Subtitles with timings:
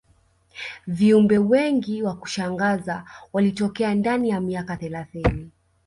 [0.87, 5.51] viumbe wengi wa kushangaza walitokea ndani ya miaka thelathini